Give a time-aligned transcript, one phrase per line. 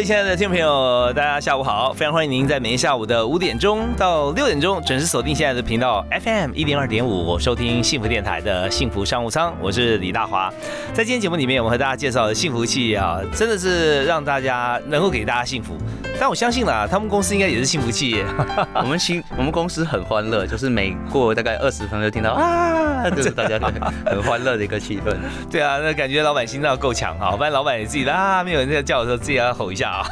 [0.00, 1.92] 位亲爱的听众朋友，大家下午好！
[1.92, 9.54] 非常欢迎您在每天下午的五点钟到六点钟准时锁定现在的频道 FM 一零二点五，收听幸福电台的幸福商务舱。
[9.60, 10.50] 我是李大华，
[10.94, 15.76] 在今天节目里面，我们和大家介绍的幸福器啊，真的是让大家能够给大家幸福。
[16.18, 18.24] 但我相信啦，他们公司应该也是幸福企业。
[18.76, 23.58] 我们新我们公司很欢乐，就是每过大概二十分钟就听到 啊，就是大家
[24.06, 25.14] 很欢乐的一个气氛。
[25.50, 30.06] 对啊，那感觉老板心脏够强哈，不然老板也自己啊，没有人在叫的时候，自己要吼一下啊。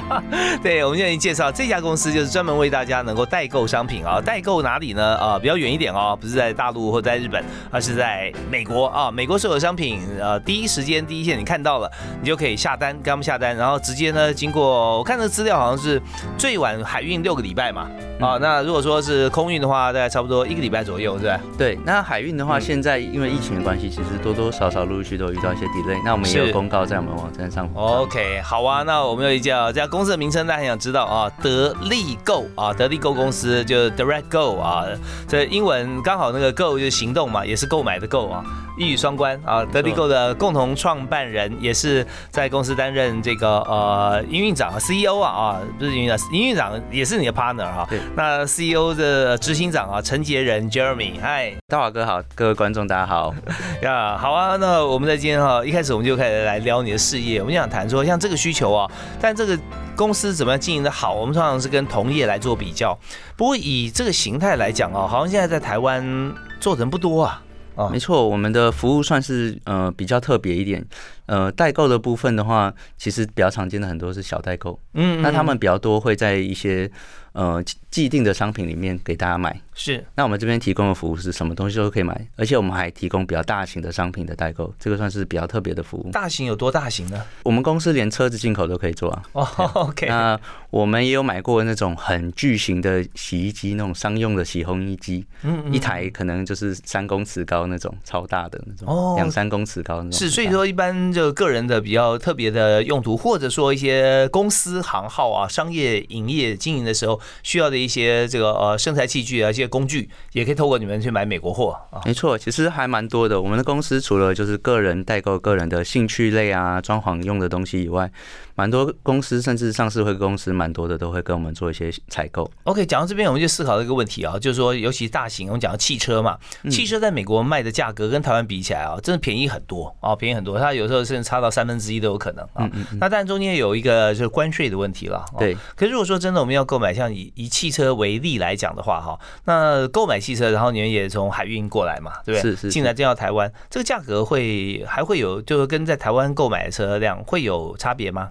[0.62, 4.18] 对，我们现在介绍这家公司，就是专门为大家能够代购商品啊。
[4.24, 5.16] 代购哪里呢？
[5.16, 9.10] 啊，比较远一点哦，不是在大陆或在日本，而是在美国啊。
[9.10, 11.90] 美国所有商品，呃，第一时间第一线你看到了，
[12.22, 15.58] 你就可以下单，跟他们下单，然后直接呢，经过我看的资料。
[15.58, 16.00] 好像是
[16.36, 17.88] 最晚海运六个礼拜嘛，
[18.20, 21.40] 啊，那如果说是空运的话，大概差不多一个礼拜左右，是吧？
[21.58, 27.68] 对，那海运的话，现在因为疫情的关系，其实多多少少陆陆续都遇到一些 delay，那我们也有公告在我们网站上。
[27.74, 34.84] OK，好啊，那我们没有意见啊这家公司的名称，大家很想知道啊，得力购啊，得力购公司就是 Direct Go 啊，
[35.26, 38.44] 这英文刚好那个 Go 就是行动嘛，也是购买的购啊。
[38.78, 39.64] 一语双关啊！
[39.64, 47.84] 德力购的共同创办人，也是在公司担任这个呃营运长和 CEO 啊啊，不是营运长，营运长也是你的 partner 哈。
[47.90, 47.98] 对。
[48.16, 53.34] 那 CEO 的执行长啊，陈杰仁 Jeremy，嗨，大华哥好，各位观众大家好
[53.82, 54.56] 呀，好啊。
[54.56, 58.88] 那我们在今天哈一开始我们就开始来聊你的事业，我们想谈说像这个需求啊，
[59.20, 59.58] 但这个
[59.96, 62.96] 公司怎么样经营的好，我们通常是跟同业来做比较。
[63.36, 67.42] 不过以这个形态来讲啊，好像现在在台湾做人不多啊。
[67.90, 70.84] 没错，我们的服务算是呃比较特别一点。
[71.26, 76.90] 呃，代购的部分的话，其实比较常见的很多是小代购，嗯，那他们比较多会在一些
[77.32, 79.60] 呃既定的商品里面给大家买。
[79.80, 86.10] 是，那我们这边提供的服务是什么东西都可以买，而且我们还提供比较大型的商品的代购，这个算是比较特别的服务。
[86.10, 87.22] 大型有多大型呢？
[87.44, 89.22] 我们公司连车子进口都可以做啊。
[89.34, 89.46] 哦，
[89.88, 90.08] OK。
[90.08, 90.38] 那
[90.70, 100.12] 我们也有买过那种很巨型的洗衣机，那种商用的洗烘衣机，嗯，一台可能就是三公尺高那种，超大的那种，哦，两三公尺高那种。
[100.12, 110.48] 是，所以说一般就个人的比较特别的用途，或者说一些公司行号啊、商业营业经营的时候需要的一些这个呃生材器具啊、一些工具也。
[110.48, 112.00] 可以透过你们去买美国货啊？
[112.06, 113.38] 没错，其实还蛮多的。
[113.38, 118.10] 我们的公司除了就是个人代购个人的兴趣类啊、装潢用的东西以外。
[118.58, 122.50] 蛮多公司，甚至上市会公司，蛮多的都会跟我们做一些采购。
[122.64, 126.36] OK，讲到这边，我们就思考一个问题啊，就是说，尤其大型，我们讲到汽车嘛，
[126.68, 130.58] 汽车在美国卖的价格跟台湾比起来啊，真的便宜很多啊，便宜很多。
[130.58, 132.68] 它有时候甚至差到三分之一都有可能啊。
[132.98, 135.24] 那但中间有一个就是关税的问题了。
[135.38, 135.56] 对。
[135.76, 142.50] 可是如果说真的我们要购买，像以以汽车为例来讲的话，哈，那购买汽车，然后你们也从海运过来嘛，对不对？
[142.50, 142.70] 是是。
[142.72, 148.30] 进来进到台湾，这个价格会还会有，就是跟在台湾购买的车辆会有差别吗？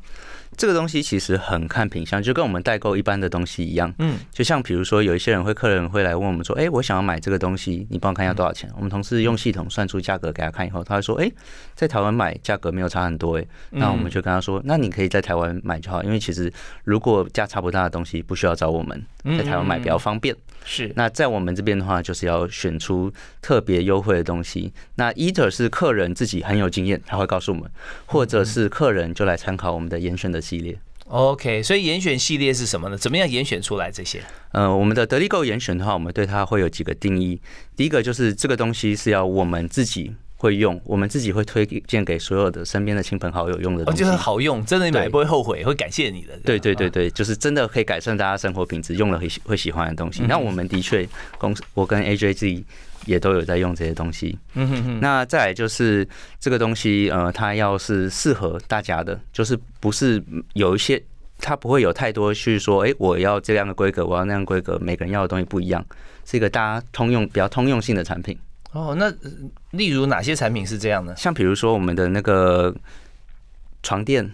[0.57, 3.93] 这个东西其实很看品相，就跟我们代购一般的东西一样。
[3.99, 11.31] 嗯，就像比如说，有一些人会客人会来问我们说：“哎，我想要买这个东西，你帮我看一下多少钱？”我们同事用系统算出价格给他看以后，他会说：“哎，
[11.75, 16.51] 在台湾买价格没有差很多。”哎，那我们就跟他说：“那你可以在台湾买就好，因为其实
[16.83, 19.05] 如果价差不大的东西，不需要找我们，
[19.37, 20.35] 在台湾买比较方便。”
[20.65, 20.91] 是。
[20.95, 24.73] 那在我们这边的话，就是要选出特别优惠的东西。
[24.95, 27.69] 那 either 是客人自己很有经验，他会告诉我们，
[28.07, 30.77] 或者是客人就来参考我们的严选的系列。
[31.09, 32.97] OK，所以严选系列是什么呢？
[32.97, 34.21] 怎么样严选出来这些？
[34.51, 37.39] 呃，我们的得力购严选的话，我们对它会有几个定义。
[37.75, 46.37] 第一个就是这个东西是要我们自己会用，我们自己会推荐给所有的身边的亲朋好友用的东西，就是好用，真的买不会后悔，会感谢你的。
[46.43, 50.23] 对对对对，就是真的可以改善大家生活品质，用了会会喜欢的东西。
[50.27, 51.07] 那我们的确
[51.37, 52.65] 公司，我跟 AJ 自己。
[53.07, 54.99] 也都有在用这些东西，嗯哼哼。
[54.99, 56.07] 那再来就是
[56.39, 60.21] 这个东西，呃，它要是适合大家的，就是不是
[60.53, 61.01] 有一些，
[61.39, 65.83] 它不会有太多去说，哎，我要这样的规格，我要那样规格，每个人要的东西不一样，
[66.25, 68.37] 是一个大家通用、比较通用性的产品。
[68.73, 69.11] 哦，那
[69.71, 71.15] 例如哪些产品是这样的？
[71.15, 72.75] 像比如说我们的那个
[73.81, 74.29] 床垫，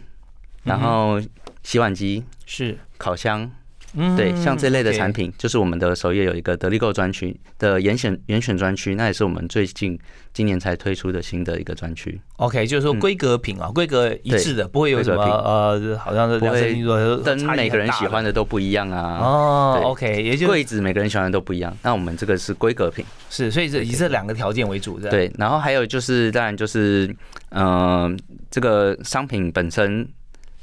[0.64, 1.22] 然后
[1.62, 3.50] 洗碗机是烤箱。
[3.96, 9.98] 嗯，对，像这类的产品，就是我们的首页有一个得力购专区的严选严选专区，那也是我们最近
[10.34, 12.20] 今年才推出的新的一个专区。
[12.38, 16.74] OK，就是说规格品啊，规格一致的，不会有什么呃，好像是不会
[17.24, 19.20] 跟每个人喜欢的都不一样啊。
[19.20, 21.76] 哦，OK，也就柜子每个人喜欢的都不一样。
[21.84, 25.10] 那我们这个是规格品，是，所以是以这两个条件为主的。
[25.10, 27.16] 对，然后还有就是，当然就是，
[27.52, 28.18] 嗯，
[28.50, 30.08] 这个商品本身。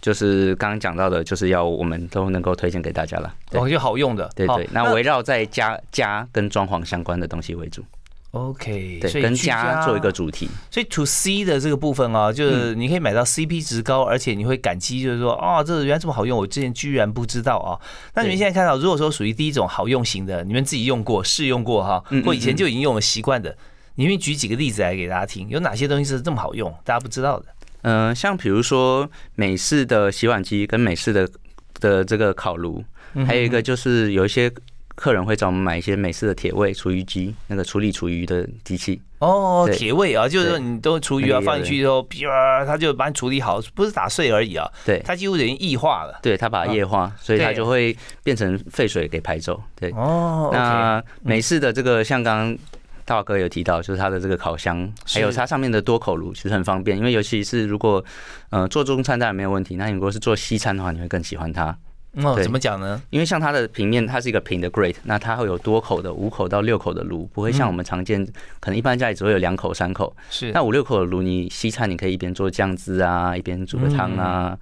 [0.00, 3.34] 就是刚刚讲到的，就是要我们都能够推荐给大家了。
[3.52, 4.68] 哦，就好用的，对对。
[4.72, 7.84] 那围绕在家家跟装潢相关的东西为主。
[8.32, 10.48] OK，对，跟家做一个主题。
[10.70, 17.74] 所以 To C 的这个部分啊，就是你可以买到 CP 值高，而且你会感激，就是说，哦，这原来这么好用，我之前居然不知道啊。
[18.14, 23.56] 那你们现在看到，如果说属于第一种好用型的，你们自己用过、试用过哈，或以前就已经用了习惯的，
[23.96, 27.46] 你们举几个例子来给大家听，有哪些东西是这么好用，大家不知道的？
[27.82, 31.28] 嗯，像比如说美式的洗碗机跟美式的
[31.80, 32.84] 的这个烤炉，
[33.26, 34.52] 还有一个就是有一些
[34.94, 39.00] 客人会找我们买一些美式的铁味厨余机，那个处理厨余的机器。
[39.18, 44.66] 哦，铁味啊，就是说你都厨余啊放进去之后，啪，它就把你处理好，不是打碎而已啊。
[44.84, 46.18] 对，它几乎等于液化了。
[46.22, 49.62] 对，它把它液化，所以它就会变成废水给排走。
[49.74, 52.58] 对，哦，那美式的这个像刚刚。
[53.10, 56.96] 大哥有提到，就是它的这个烤箱，还有它上面的多口炉，其实很方便。
[56.96, 58.04] 因为尤其是如果
[58.50, 61.76] 呃做中餐当然没有问题，那你如果是做西餐的话，你会更喜欢它。
[62.22, 63.02] 哦，怎么讲呢？
[63.10, 68.24] 因为像它的平面，它是一个平的 grate，那它会有多口的五口到六口的炉，不会像我们常见，
[68.60, 70.16] 可能一般家里只会有两口三口。
[70.30, 74.56] 是，那五六口的炉，你西餐你可以一边做酱汁啊，一边煮个汤啊。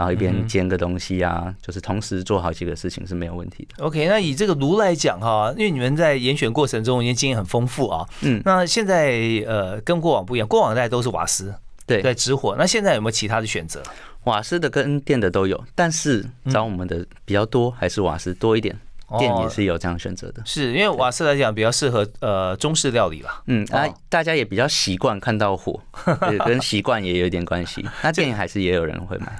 [0.00, 3.84] 然后一边煎个东西啊，就是同时做好几个事情是没有问题的。
[3.84, 8.08] OK，那以这个炉来讲哈，因为你们在严选过程中已经经验很丰富啊。
[8.22, 8.40] 嗯。
[8.42, 11.54] 那现在呃跟过往不一样，过往大家都是瓦斯，
[11.84, 12.56] 对，在直火。
[12.58, 13.82] 那现在有没有其他的选择？
[14.24, 18.74] 瓦斯的跟电的都有，但是找我们的比较多还是瓦斯多一点，
[19.18, 20.40] 电也是有这样选择的。
[20.46, 23.42] 是因为瓦斯来讲比较适合呃中式料理吧？
[23.48, 25.78] 嗯，啊，大家也比较习惯看到火，
[26.46, 27.86] 跟习惯也有一点关系。
[28.02, 29.30] 那电还是也有人会买。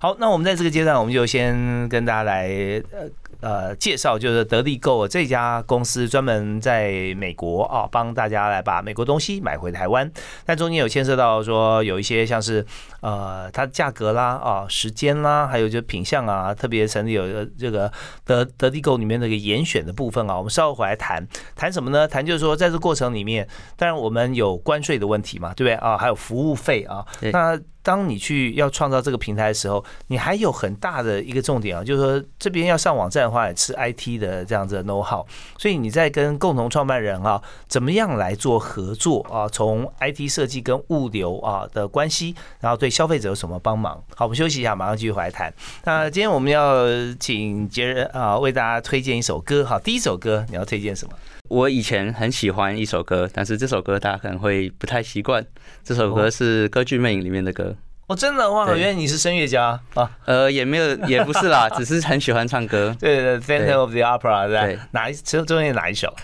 [0.00, 2.46] 好，那我们在这个阶段，我们就先跟大家来
[2.92, 3.08] 呃。
[3.40, 10.10] 呃，介绍就是得力购这家公司专门在美国啊，帮大家来把美国东西买回台湾。
[10.44, 12.66] 但中间有牵涉到说有一些像是
[13.00, 17.90] 呃它的价格啦啊时间啦，还有就品相啊，特别成立有这个
[18.24, 20.36] 得得力购里面那个严选的部分啊。
[20.36, 22.06] 我们稍后回来谈谈什么呢？
[22.06, 25.96] 谈就是说在这过程里面，当然我们有关税的问题嘛，对不对啊？
[25.96, 27.06] 还有服务费啊。
[27.32, 33.28] 那当你去要创造这个平台的时候，你还有很大的一个重点啊，就是说这边要上网站的。
[33.28, 35.22] 话吃 IT 的这样子的 know how，
[35.58, 39.46] 所以你在跟共同创办人啊，怎么样来做合作啊？
[39.46, 44.02] 从 IT 设计跟物流啊的关系，然后对消费者有什么帮忙？
[44.14, 45.52] 好，我们休息一下，马上继续回来谈。
[45.84, 46.86] 那今天我们要
[47.18, 49.64] 请杰人啊，为大家推荐一首歌。
[49.64, 51.14] 好，第一首歌你要推荐什么？
[51.48, 55.44] 我以前很喜欢一首歌，但是这首歌大家可能会不太习惯。
[55.82, 57.74] 这首歌是《歌剧魅影》里面的歌。
[58.08, 58.74] 哦，真的哇！
[58.74, 60.10] 原来你是声乐家啊？
[60.24, 62.96] 呃，也没有，也不是啦， 只是很喜欢唱歌。
[62.98, 66.14] 对对，Phantom of the Opera，对，哪一中中间哪一首？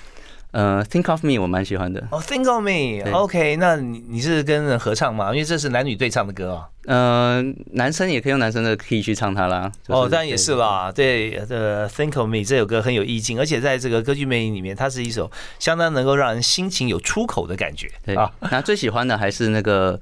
[0.54, 2.00] 呃，Think of Me，我蛮喜欢的。
[2.12, 5.32] 哦，Think of Me，OK，那你你是跟人合唱吗？
[5.32, 6.68] 因为这是男女对唱的歌啊。
[6.86, 7.42] 呃，
[7.72, 9.72] 男生也可以用男生的 key 去唱它啦。
[9.88, 10.92] 哦，当然也是啦。
[10.94, 15.28] 对，呃 Think of Me 这首歌很有意境，而且在这个歌剧魅影里面，它是一首
[15.58, 17.90] 相当能够让人心情有出口的感觉。
[18.06, 20.00] 对啊，那最喜欢的还是那个。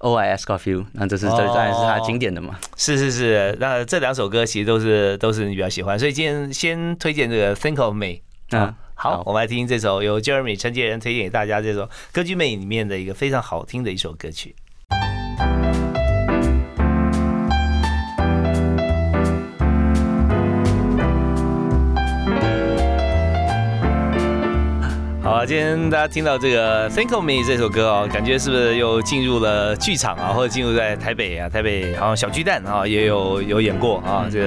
[0.00, 2.58] O I ask of you，那这是这当然是他经典的嘛？
[2.76, 8.18] 是是是，那这两首歌其实都是都是你比较喜欢，所以今天先推荐这个 Think of Me。
[8.52, 14.56] 嗯，好，我们来听听这首由 Jeremy 陈杰仁推荐给大家这首歌剧魅影里面的一个非常好听的一首歌曲。
[25.36, 31.46] 好，今天大家听到这个《Think of Me》这首歌哦，感觉是不是又进入了剧场啊，或者进入在台北啊？
[31.46, 34.46] 台北好像小巨蛋啊，也有有演过啊，这个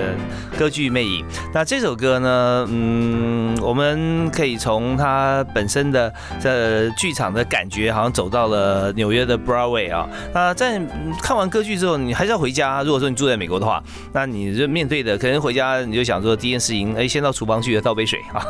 [0.57, 1.23] 歌剧魅影。
[1.53, 10.09] 那这首歌呢，嗯，我们可以从它本身的这剧场的感觉，好像走到了纽约的 Broadway 啊。
[10.33, 10.81] 那在
[11.21, 12.81] 看完歌剧之后，你还是要回家。
[12.81, 13.79] 如果说你住在美国的话，
[14.11, 18.43] 那你就面对的可能回家你就想说第一件事情，哎，先到厨房去倒杯水啊。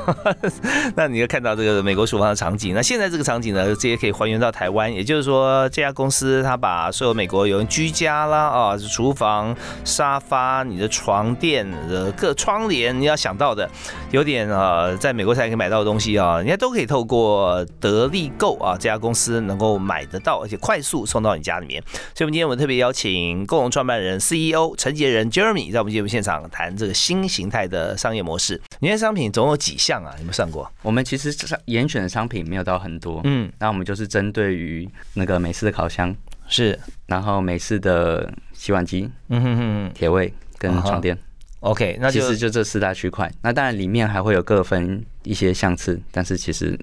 [0.96, 2.29] 那你就看到这个美国厨房。
[2.36, 2.74] 场景。
[2.74, 13.70] 那现在这个场景呢，这也可以还原到台湾，也就是说，这家公司它把所有美国有人居家啦啊，厨房、沙发、你的床垫、呃各窗帘，你要想到的，
[14.12, 21.82] 有点呃，在美国才可以买到的东西啊，人家都可以透过得力购啊这家公司能够买得到，而且快速送到你家里面。
[22.16, 28.60] 所以，我们今天我们特别邀请共同创办人 CEO 陈杰仁 Jeremy 在我们节目现场谈这个新形态的商业模式。
[28.80, 30.14] 你的商品总有几项啊？
[30.18, 30.70] 有没有算过？
[30.82, 36.14] 我们其实严选的商商品没有到很多，嗯，那我们就是针对于那个美式的烤箱
[36.50, 41.18] 是，然后美式的洗碗机，嗯哼哼，铁位跟床垫
[41.62, 43.32] ，OK，那其实就这四大区块。
[43.42, 46.78] 那当然里面还会有各分一些相次，但是其实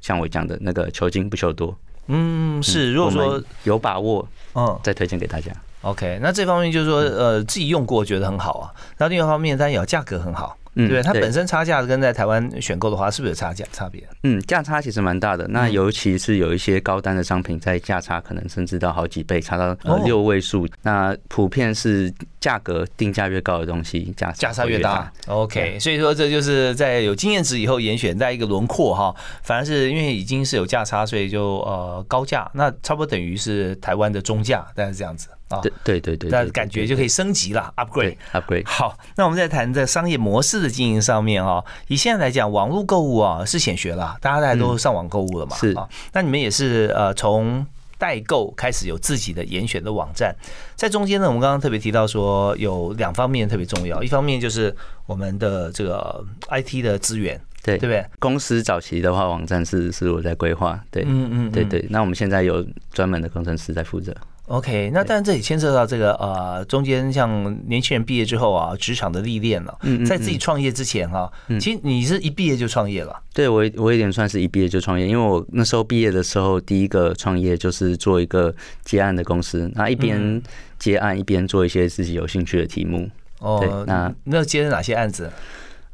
[0.00, 1.78] 像我讲的那个求精不求多。
[2.08, 2.92] 嗯，是。
[2.92, 5.52] 如果说有把握，嗯，再推荐给大家。
[5.82, 8.74] OK，那这方面就是说，呃，自己用过觉得很好啊。
[8.96, 10.58] 然后另外一方面，当然也价格很好。
[10.74, 14.02] 嗯，对，它本身差价跟在台湾选购的话，是不是有差价差别？
[14.22, 15.46] 嗯，价差其实蛮大的。
[15.48, 20.66] 那尤其是有一些高端的商品，在价差可能甚至到好几倍，差到六位数。
[20.82, 25.12] 那普遍是价格定价越高的东西，价价差越大。
[25.26, 35.28] OK，所以说这就是在有经验值以后严选在一个轮廓哈，反而是因为已经是有价差，所以就呃高价，那差不多等于是台湾的中价，但是这样子。
[35.60, 38.66] 对对对对，那感觉就可以升级了，upgrade，upgrade。
[38.66, 45.88] 好，那我们再谈在商业模式的经营上面哈，以现在来讲，网络购物啊是显学了，大家大家都上网购物了嘛，是啊。
[46.12, 47.66] 那你们也是呃从
[47.98, 50.34] 代购开始有自己的严选的网站，
[50.74, 54.74] 在中间呢，我们刚刚特别提到说有两方面特别重要，一方面就是
[55.06, 58.04] 我们的这个 IT 的资源，对对不对？
[58.18, 61.86] 公司早期的话，网站是是我在规划，对，嗯嗯，对对。
[61.90, 64.12] 那我们现在有专门的工程师在负责。
[64.46, 71.30] OK，那但这里牵涉到这个呃，中间像年轻人毕业之后啊，职场的历练了，嗯在自己创业之前哈，
[71.60, 73.18] 其实你是一毕业就创业了。
[73.32, 80.42] 对我，我有点算是一毕业就创业，因为我那时候毕业的时候，第一个创业就是做一个接案的公司，那一边
[80.78, 83.08] 接案一边做一些自己有兴趣的题目。
[83.38, 85.30] 哦，那那接了哪些案子？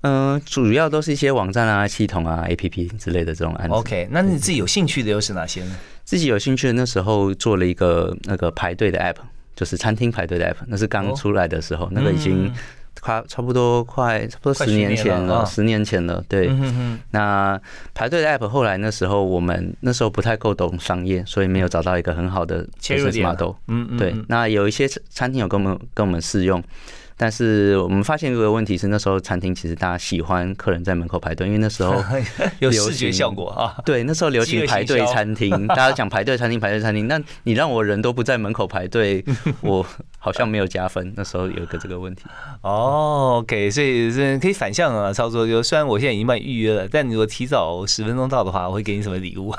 [0.00, 3.74] 嗯，主要都是一些网站啊、系统啊、APP 之类的这种案子。
[3.74, 5.76] OK，那你自己有兴趣的又是哪些呢？
[6.08, 9.16] 自己有兴趣的那时候做了一个那个排队的 App，
[9.54, 12.50] 就是餐厅排队的 App，那是刚出来的时候，那个已经
[13.02, 16.24] 快差不多快差不多十年前了，十年前了。
[16.26, 16.50] 对，
[17.10, 17.60] 那
[17.92, 23.28] 排队的 App 后来那时候我们那时候不太够懂商业，所以没有找到一个很好的切入点。
[23.66, 26.64] 嗯嗯，对，那有一些餐厅有跟我们跟我们试用。
[27.18, 32.02] 但是我们发现一个问题是，那时候餐厅其实大家喜欢客人在门口排队，因为那时候
[32.60, 33.74] 有视觉效果啊。
[33.84, 37.08] 对，那时候流行排队餐厅，大家讲排队餐厅，排队餐厅。
[37.08, 39.24] 那你让我人都不在门口排队，
[39.62, 39.84] 我
[40.18, 41.12] 好像没有加分。
[41.16, 42.22] 那时候有一个这个问题。
[42.62, 45.44] 哦，OK，所以是可以反向啊操作。
[45.44, 49.52] 就虽然我现在已经帮你预约了，但你如果提早十分钟到的话，我会给你什么礼物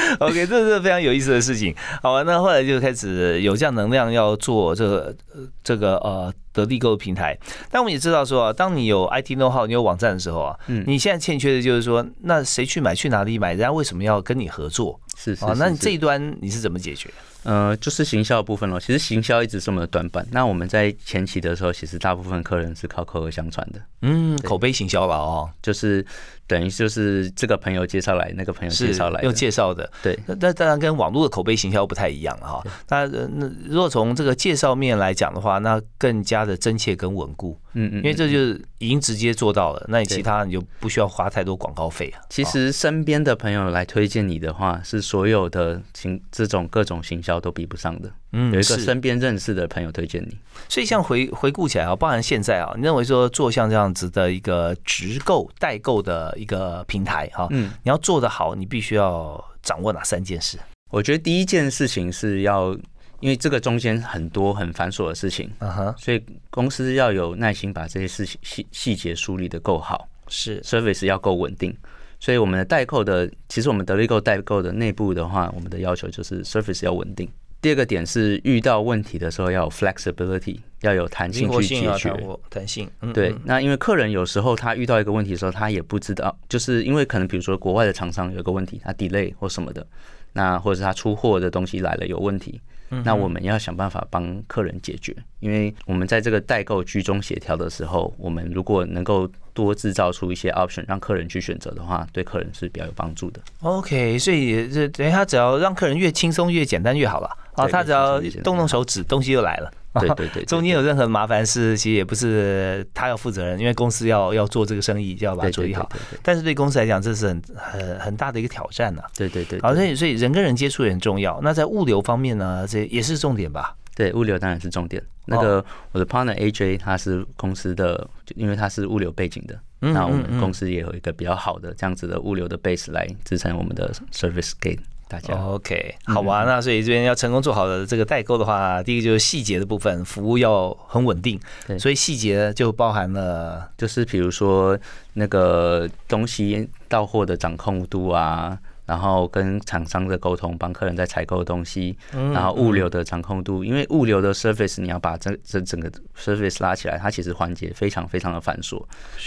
[0.20, 1.74] OK，这是非常有意思的事情。
[2.02, 5.14] 好，那后来就开始有这样能量要做这个。
[5.62, 7.36] 这个呃，得力购平台，
[7.70, 14.98] 但我们也知道说啊，当你有 IT know how，你有网站的时候啊，嗯，你现在欠缺的就是说，那谁去买，去哪里买，人家为什么要跟你合作？
[15.16, 17.10] 是啊，那你这一端你是怎么解决？
[17.42, 18.78] 呃，就是行销部分咯。
[18.80, 20.26] 其实行销一直是我们的短板。
[20.30, 23.80] 那我们在前期的时候，其实大部分客人是靠口耳相传的。
[24.02, 26.04] 嗯，口碑行销吧哦，就是
[26.46, 29.90] 等于就是这个朋友介绍来，那个朋友介绍来，用介绍的。
[30.02, 32.62] 对，那当然跟网络的口碑行销不太一样哈。
[32.88, 37.58] 那那如果从这个介绍面来讲的话，那更加的真切跟稳固。
[37.78, 42.22] 嗯嗯，因为这就是已经直接做到了，那你其他你就不需要花太多广告费啊。
[42.30, 48.10] 其实身边的朋友来推荐你的话，是所有的行这种各种行销都比不上的。
[48.36, 50.38] 嗯，有一个身边认识的朋友推荐你，
[50.68, 60.58] 所以像回回顾起来啊，包含现在啊，你认为说做像这样子的一个直购代购的一个平台哈，嗯，你要做得好，你必须要掌握哪三件事？
[60.90, 62.76] 我觉得第一件事情是要。
[63.20, 71.74] 因为这个中间很多很繁琐的事情，嗯哼，所以公司要有耐心把这些事情细细节梳理的够好，是 service 要够稳定。
[72.20, 77.26] 所以我们的代购的，其实我们德力购代购的内部的话，我们的要求就是 service 要稳定。
[77.66, 82.14] 第二个点是遇到问题的时候要有 flexibility，要有弹性去解决。
[82.48, 83.34] 弹性，对。
[83.42, 89.84] 那因为客人有时候他遇到一个问题的时候，他也不知道，就是因为可能比如说国外的厂商有个问题，他 delay 或什么的，
[90.32, 92.60] 那或者是他出货的东西来了有问题。
[93.02, 99.28] 那我们要想办法帮客人解决，因为我们在这个代购居中协调的时候，我们如果能够
[99.64, 103.40] 多制造出一些 option 让客人去选择的话，对客人是比较有帮助的。
[103.62, 109.72] OK，所以这等于他只要让客人越轻松越简单越好了啊，他只要动动手指，东西就来了。
[109.98, 115.88] 对对 对，中间有任何麻烦事，其实也不是他要负责任，因为公司要要做这个生意，就要把它处理好。
[116.22, 119.02] 但是对公司来讲，这是很很很大的一个挑战呢。
[119.16, 121.40] 对对对，好，所以所以人跟人接触也很重要。
[121.42, 123.74] 那在物流方面呢，这也是重点吧？
[123.96, 125.02] 对，物流当然是重点。
[125.24, 135.34] 那个我的 partner AJ 他是公司的，因为他是物流背景的，那我们公司也有一个比较好的这样子的物流的 base 来支撑我们的 service 给大家。
[135.34, 141.40] OK，好吧，那所以这边要成功做好的这个代购的话，第一个就是细节的部分，服务要很稳定。
[141.66, 144.78] 对，所以细节就包含了，就是比如说
[145.14, 148.56] 那个东西到货的掌控度啊。
[148.86, 158.82] 然后跟厂商的沟通，帮客人在采购东西，然后物流的掌控度，因为物流的 service 你要把这这整个 service 拉起来，它其实环节非常非常的繁琐。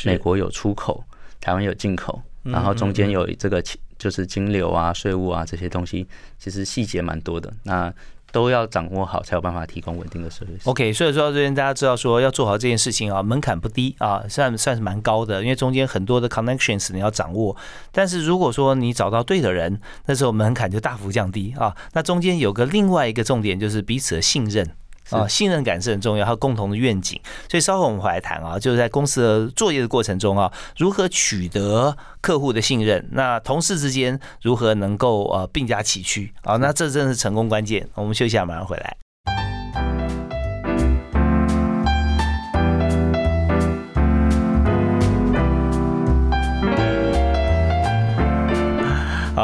[0.05, 1.03] 美国有出口，
[1.41, 3.61] 台湾有进口，然后中间有这个
[3.97, 7.53] 就是金流啊、税务啊这些东西，其实细节蛮多的。
[7.63, 7.93] 那
[8.31, 10.49] 都要掌握好，才有办法提供稳定的收益。
[10.65, 17.55] OK，所以说这边大家知道说要做好这件事情啊，门槛不低啊，算算是蛮高的，因为中间很多的 connections 你要掌握。
[17.91, 21.75] 但是如果说你找到对的人，那时候门槛就大幅降低啊。
[21.93, 24.69] 那中间有个另外一个重点就是彼此的信任。
[25.11, 27.19] 啊，信任感是很重要，还有共同的愿景。
[27.49, 33.07] 所以稍后我们会来谈啊，就是在公司的作业的过程中啊，如何取得客户的信任？
[33.11, 36.33] 那同事之间如何能够呃并驾齐驱？
[36.43, 37.87] 啊，那这正是成功关键。
[37.95, 38.97] 我们休息下，马上回来。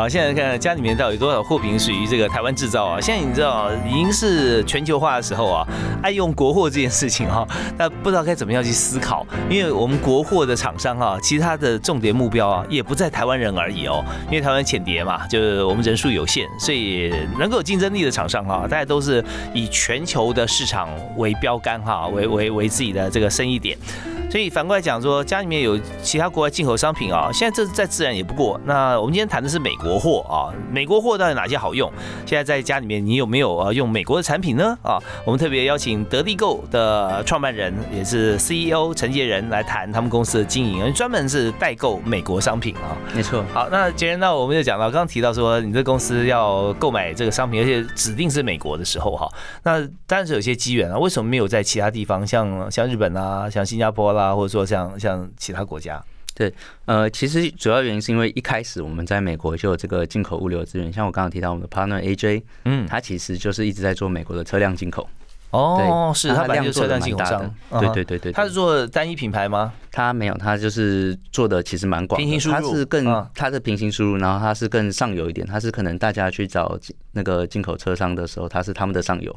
[0.08, 3.02] 现在看家里面到底有多少货品属于这个台湾制造啊？
[3.02, 5.68] 现在你知道已经是全球化的时候啊，
[6.02, 7.48] 爱用国货这件事情哈，
[7.78, 23.78] 那不知道该怎么样去思考，因为我们国货的厂商哈，其他的重点目标啊，也不在台湾人而已哦，因为台湾浅碟嘛，就是我们人数有限，所以能够有竞争力的厂商哈，大家都是以全球的市场为标杆哈，为为为自己的这个生意点。
[24.28, 28.60] 所以反过来讲，说家里面有其他国外进口商品啊，现在这再自然也不过。
[28.66, 31.92] 那我们今天谈的是美国货啊，美国货到底哪些好用？
[32.26, 34.78] 现在在家里面你有没有呃用美国的产品呢？
[34.84, 42.98] 啊，我们特别邀请得力购的创办人也是 CEO 陈杰仁来谈他们公司的经营，专门是代购美国商品啊。
[43.14, 43.44] 没错。
[43.54, 49.32] 好，那杰仁，那我们就讲到刚刚提到说你这公司要购买这个商品，而且指定是美国的时候哈，
[49.64, 50.98] 那当然是有些机缘啊。
[50.98, 54.26] 为什么没有在其他地方，像像日本啊，像新加坡啦？
[54.26, 56.04] 啊，或者说像像其他国家，
[56.36, 56.54] 对，
[56.86, 65.10] 呃，其实主要原因是因为一开始我们在美国就有这个进口物流资源，像我刚刚提到我们的 partner AJ，嗯，他其实就是一直在做美国的车辆进口。
[65.52, 67.50] 哦，是他本来就车辆进口商，
[67.80, 68.34] 对对对对。
[68.34, 69.72] 他是做单一品牌吗？
[69.90, 76.78] 他没有，他就是做的其实蛮广，平行输入，他是更他是平行输入，然后他是更上游一点，他是可能大家去找
[77.14, 79.34] 那个进口车商的时候，他是他们的上游。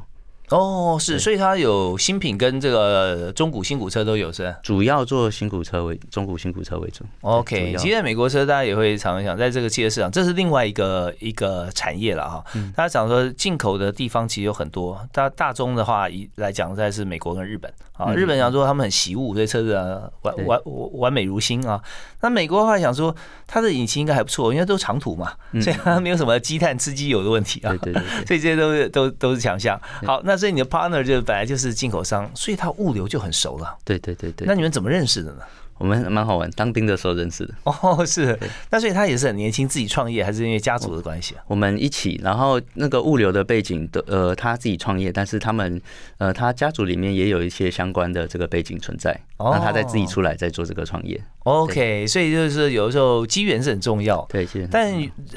[0.50, 7.04] 哦，是，所以它有新品跟这个中古新古车都有，是主要做新古车为中古新古车为主。
[7.20, 12.42] OK，其实在美国车大家也会常想，在这个汽车市场，这是另外一个一个产业了哈。
[12.74, 18.14] 大家想说进口的地方其实有很多，大大宗的话一来讲，在是美国跟日本啊。
[18.14, 19.74] 日本想说他们很习武，所以车子
[20.22, 20.60] 完完
[20.94, 21.78] 完美如新啊。
[22.20, 23.14] 那美国的话想说，
[23.46, 27.70] 它的引擎应该还不错，因为都是长途嘛，所以它没有什么积碳吃机油的问题啊。
[27.82, 29.78] 对对对，所以 这些都是都都是强项。
[30.04, 33.76] 好，那所以你的 partner 就本来就是进口商，所以他物流就很熟了。
[33.84, 34.46] 对对对对。
[34.46, 35.42] 那你们怎么认识的呢？
[35.78, 37.54] 我们蛮好玩，当兵的时候认识的。
[37.64, 38.38] 哦，是。
[38.70, 41.42] 那所以他也是很年轻，自己创业，还是因为家族的关系啊？
[41.46, 45.80] 我们一起，然后那个物流的背景的，呃，他自己创业，但是他们，
[46.18, 49.18] 呃，他家族里面也有一些相关的这个背景存在。
[49.38, 51.20] 哦那他再自己出来再做这个创业。
[51.44, 54.20] OK，所以就是有的时候机缘是很重要。
[54.28, 54.92] 对，但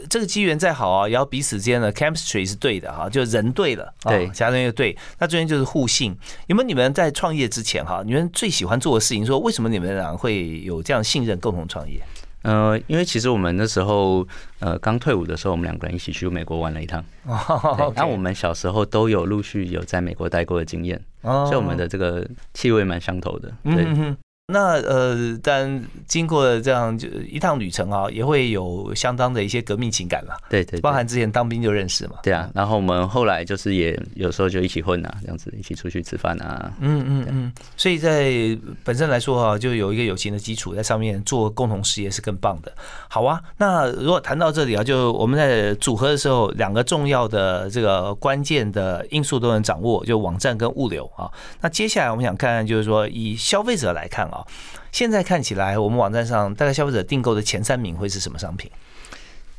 [0.10, 6.18] 这个机缘再好啊，也要彼此之间的 chemistry 是对的哈，就人对了，对，其他人又对，那中间就是互信。
[6.48, 9.24] 有没有你们在创业之前哈，你们最喜欢做的事情？
[9.24, 12.02] 说为什么你们俩会有这样信任，共同创业？
[12.44, 14.28] 呃，因为其实我们那时候
[14.60, 17.04] 呃刚退伍的时候，我们两个人一起去美国玩了一趟。
[17.96, 23.52] 那我们小时候都有陆续有在美国待过的经验，所以我们的这个气味蛮相投的。
[23.64, 23.86] 对。
[24.52, 30.38] 那呃，但经过这样就一趟旅程啊，也会有相当的一些革命情感了。
[30.50, 32.18] 对对，包含之前当兵就认识嘛。
[32.24, 36.72] 对啊，然后我们后来就是也有时候就一起混啊，这样子一起出去吃饭啊。
[36.80, 38.32] 嗯嗯嗯，所以在
[38.84, 42.72] 本身来说啊，就有一个友情的基础在上面，做共同事业是更棒的。
[43.08, 51.32] 好啊，那如果谈到这里啊，就我们在组合的时候，两个重要的这个关键的因素都能掌握，就网站跟物流啊。
[51.62, 54.41] 那接下来我们想看看，就是说以消费者来看啊。
[54.92, 58.70] 现在看起来，我们网站上大概消费者订购的前三名会是什么商品？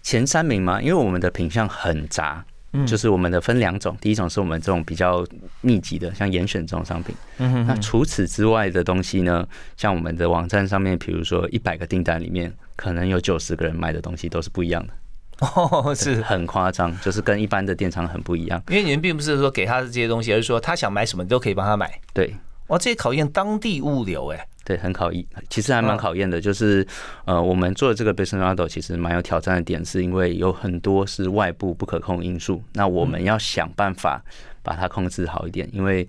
[0.03, 0.81] 前三名吗？
[0.83, 2.45] 因为我们的品相很杂，
[2.87, 5.25] 就是我们的分两种，第一种是我们这种比较
[5.61, 7.15] 密集的，像严选这种商品。
[7.39, 14.93] 嗯那除此之外的东西呢，像我们的网站上面，比如说一百个订单里面，可能有九十个人买的东西都是不一样的。
[15.55, 18.63] 哦，是很夸张，就是跟一般的电商很不一样。
[18.69, 22.01] 因为你们并不是说给他的这些东西，而是说他想买什么，你都可以帮他买。
[22.13, 22.35] 对，
[22.69, 24.49] 哇，这也考验当地物流，哎。
[24.65, 26.41] 对，很考验，其实还蛮考验的。
[26.41, 26.87] 就是，
[27.25, 32.63] 呃，我们做的这个 business model 其实蛮有挑战的点，是因为有很多是外部不可控因素。
[32.75, 34.23] 那我们要想办法
[34.63, 36.07] 把它控制好一点，因为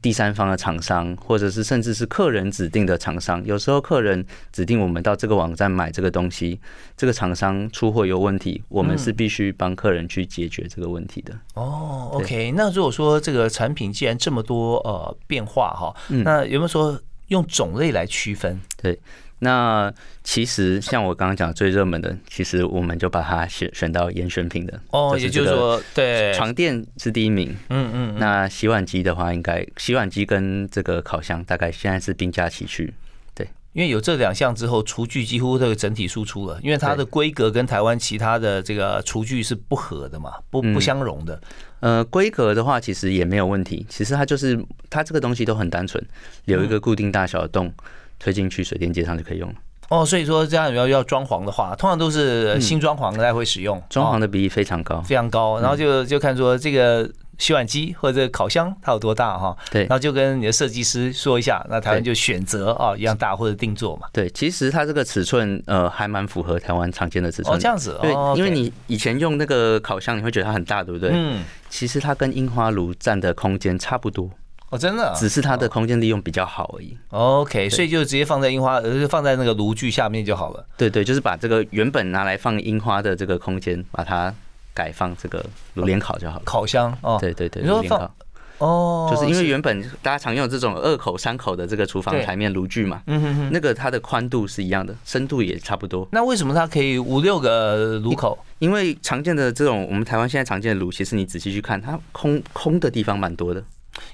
[0.00, 6.58] 第三方的厂商，或者是甚至是客人指定的厂商，有时候客人指定我们到这个网站买这个东西，
[6.96, 11.34] 这个厂商出货有问题，我们是必须帮客人去解决这个问题的。
[11.52, 16.98] 哦，OK，那如果说这个产品既然这么多呃变化哈，那有没有说？
[17.30, 19.00] 用种类来区分，对。
[19.42, 19.90] 那
[20.22, 24.78] 其实像我刚刚讲最热门的，其实我们就把它选选到严选品的。
[24.90, 27.56] 哦，也就是说，对，床垫是第一名。
[27.70, 28.18] 嗯嗯。
[28.18, 32.92] 那洗碗机的话，应该洗碗机跟这个烤箱大概现在是并驾齐驱。
[33.34, 41.40] 对，因为有这两项之后，厨具几乎这个整体输出了，因为它的规格跟台湾其他的这个厨具是不合的嘛，不不相容的。
[41.80, 46.02] 呃，规格的话其实也没有问题，其实它就是它这个东西都很单纯，
[46.44, 47.72] 留一个固定大小的洞，
[48.18, 49.54] 推进去水电接上就可以用了。
[49.90, 55.60] 哦，所以说这样要要装潢的话，通常都是新装潢才会使用，装潢的比例非常高，非常高。
[55.60, 57.06] 然后就就看说这个。
[57.40, 59.56] 洗碗机或者烤箱它有多大哈？
[59.70, 64.06] 对，然后就跟你的设计师说一下，那台湾就选择啊一样大或者定做嘛。
[64.12, 67.56] 对，其实它这个尺寸呃还蛮符合台湾常见的尺寸。
[67.56, 67.98] 哦，这样子。
[68.02, 71.12] 对，因为你以前用那个烤箱，你会觉得它很大，对不对？
[71.14, 71.42] 嗯。
[71.70, 74.28] 其实它跟樱花炉占的空间差不多。
[74.70, 75.12] 哦，真的。
[75.14, 76.96] 只是它的空间利用比较好而已。
[77.10, 80.66] OK，所以就直接放在樱花，呃，放在那个炉具下面就好了。
[80.76, 84.34] 对对，就是把这个原本拿来放樱花的这个空间，把它。
[84.72, 88.10] 改放这个炉连烤就好了，烤箱哦，对对对，你说放
[88.58, 96.08] 哦，就是因为原本大家常用这种二口三口的这个厨房台面炉具嘛，嗯哼哼，那个它的宽度是一样的，深度也差不多。
[96.12, 98.38] 那为什么它可以五六个炉口？
[98.60, 103.62] 因为常见的这种我们台湾现在常见的炉，其实你仔细去看，它空空的地方蛮多的。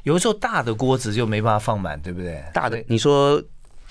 [0.05, 2.43] 有的时候大的锅子就没办法放满，对不对？
[2.53, 3.43] 大的，你说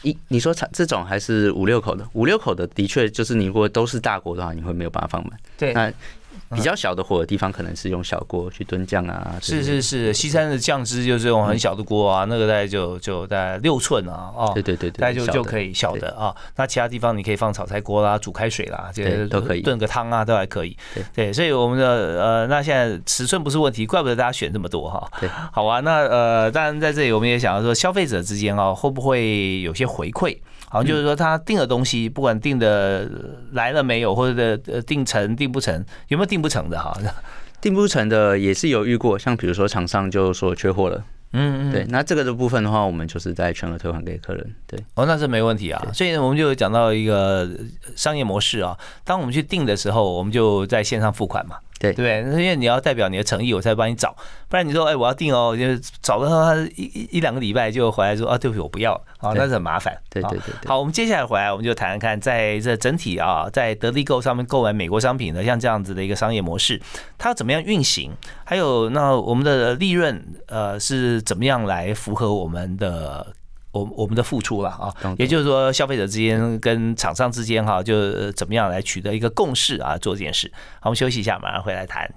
[0.02, 2.08] 一你说这种还是五六口的？
[2.14, 5.40] 五六口的的确就是你如果都是大锅的话，你会没有办法放满。
[5.58, 5.92] 对，那。
[6.54, 9.36] 比较小的火的地方，可能是用小锅去炖酱啊。
[9.42, 16.36] 是是是，西餐的酱汁就是用很小的锅啊，那个大概就就大概六寸啊，哦，对对对大概就就可以小的啊。
[16.56, 20.78] 那其他地方你可以放炒菜锅啦，煮开水啦，这些都可以炖个汤啊，都还可以。
[21.14, 25.10] 对，所以我们的呃，那现在尺寸不是问题，怪不得大家选这么多哈。
[25.20, 30.38] 对，好啊，那呃，当然在这里我们也想要说，消费者之间啊，会不会有些回馈？
[30.76, 33.10] 好像就是说，他订的东西，不管订的
[33.54, 35.74] 来了没有，或者的订成订不成，
[36.10, 36.94] 有没有订不成的哈？
[37.62, 45.82] 订不成的也是有遇过，像比如说厂商就说缺货了，嗯嗯，对，那这个的部分的话，我们就是在全额退还给客人，对，哦，那是没问题啊。
[45.94, 47.50] 所以我们就讲到一个
[47.96, 51.56] 商业模式啊，当我们去订的时候，我们就在线上付款嘛。
[51.78, 54.16] 对对，因为你要代表你的诚意，我才帮你找，
[54.48, 59.96] 不然你说哎我要订哦，就找到他一一两个礼拜就回来说啊对不起我不要，啊那是很麻烦。
[60.10, 60.54] 对对对。
[60.68, 66.82] 好，我们接下来回来我们就谈谈看，在这整体啊，在得力购上面购买美国商品的像这样子的一个商业模式，
[67.18, 68.12] 它怎么样运行？
[68.46, 73.28] 还有那我们的利润呃是怎么样来符合我们的？
[73.76, 80.50] 我我们的付出了啊，也就是说，消费者之间跟厂商之间哈，就怎么样来取得一个共识啊，做这件事。
[80.80, 82.10] 好，我们休息一下，马上回来谈。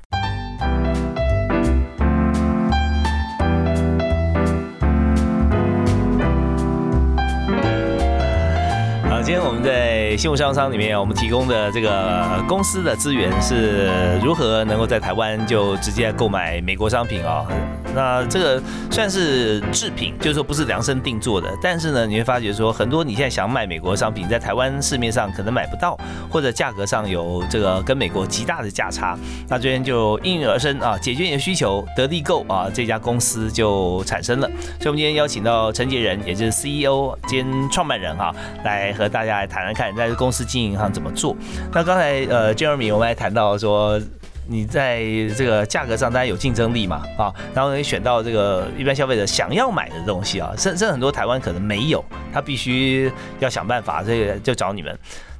[9.28, 13.90] 今天我们在新闻商商里面，我们提供的这个公司的资源是
[14.24, 17.44] 如何能够在台湾就直接购买美国商品啊？
[17.94, 25.94] 那这个算是制品，就是说不是量身定做的，但是呢，你会发觉说很多你现在想买美国商品，在台湾市面上可能买不到，
[26.30, 29.14] 或者价格上有这个跟美国极大的价差。
[29.46, 34.48] 那这边就应运而生啊，解决你的需求，得力购啊这家公司就产生了。
[34.80, 39.17] 所以，我们今天邀请到陈杰仁，也就是 CEO 兼创办人哈，来和大。
[39.18, 41.36] 大家来谈谈看，在公司经营上怎么做？
[41.72, 44.00] 那刚才呃，Jeremy 我们还谈到说，
[44.46, 45.02] 你在
[45.36, 54.96] 这个价格上大家有竞争力嘛，啊，然后你选到这个一般消费者想要买的东西啊，甚甚很多台湾可能没有，他必须要想办法，这个就找你们。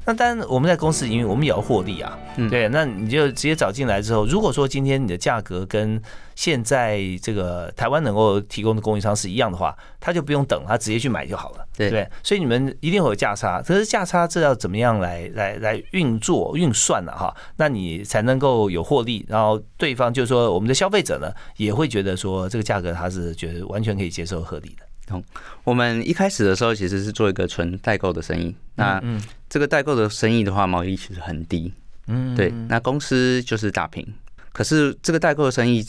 [0.08, 2.18] 那当然我们在公司营运，我们也要获利啊。
[2.48, 6.00] 对，那你就直接找进来之后，如果说今天你的价格跟
[6.34, 12.08] 现在这个台湾能够提供的供应商是一样的话，他就不用等，他直接去买就好了，对？
[12.22, 17.12] 所以你们一定会有价差，可是价差这要怎么样来来来运作运算呢？
[17.12, 24.87] 哈，那你才能够有获利，然后对方就是说我们的消费者呢也会觉得说这个价格他是觉得完全可以接受合理的。
[25.10, 25.22] 嗯，
[25.64, 29.02] 我们一开始的时候其实是做一个纯代购的生意，那
[29.48, 31.72] 这个代购的生意的话，毛利其实很低，
[32.06, 34.06] 嗯，对，那公司就是打平，
[34.52, 35.84] 可是这个代购的生意。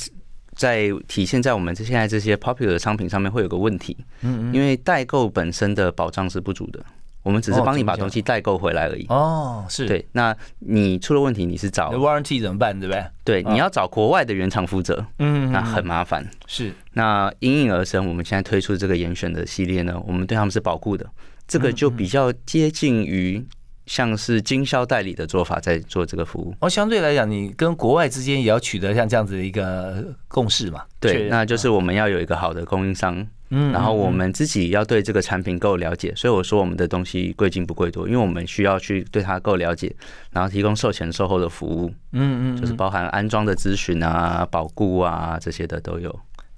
[0.55, 6.83] 在体现在我们这现在这些 popular 的商品上面会有个问题，嗯嗯，因为代购本身的保障是不足的，
[7.23, 9.05] 我们只是帮你把东西代购回来而已。
[9.09, 10.05] 哦，是对。
[10.13, 12.79] 那你出了问题，你是找 warranty 怎么办？
[12.79, 13.05] 对不对？
[13.23, 16.27] 对，你要找国外的原厂负责，嗯，那很麻烦。
[16.47, 16.73] 是。
[16.93, 21.05] 那应运而生，我们现在推出这个严选的系列呢，我们对他们是保护的，
[21.47, 23.45] 这个就比较接近于。
[23.85, 26.53] 像是经销代理的做法，在做这个服务。
[26.59, 30.83] 哦，相对来讲，你跟国外之间也要取得像这样子的一个共识嘛？
[30.99, 36.13] 对，那就是我们要有一个好的供应商，嗯，然后我们自己要对这个产品够了解。
[36.15, 39.95] 所以我说我们的东西贵精不贵多，因为我们需要去对它够了解，
[40.31, 41.93] 然后提供售前售后的服务。
[42.11, 46.09] 嗯嗯，就是包含安装的咨询啊、保固啊这些的都有。